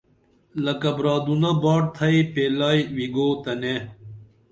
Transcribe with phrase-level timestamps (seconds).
[0.63, 3.75] لکہ برادُنہ باٹ تھئی پیلائی وِگو تنے